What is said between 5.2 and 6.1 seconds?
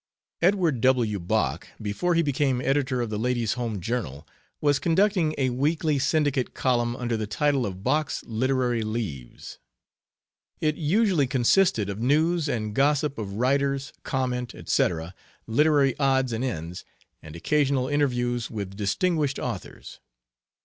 a weekly